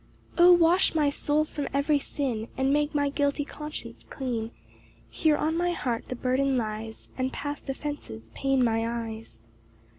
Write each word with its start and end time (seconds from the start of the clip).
3 0.35 0.45
O 0.47 0.53
wash 0.53 0.95
my 0.95 1.11
Soul 1.11 1.45
from 1.45 1.67
every 1.75 1.99
sin, 1.99 2.47
And 2.57 2.73
make 2.73 2.95
my 2.95 3.09
guilty 3.11 3.45
conscience 3.45 4.03
clean; 4.03 4.49
Here 5.11 5.37
on 5.37 5.55
my 5.55 5.73
heart 5.73 6.07
the 6.07 6.15
burden 6.15 6.57
lies, 6.57 7.07
And 7.19 7.31
past 7.31 7.69
offences 7.69 8.31
pain 8.33 8.63
my 8.63 8.83
eyes. 8.87 9.37